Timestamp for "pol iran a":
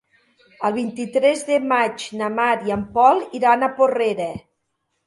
2.99-3.73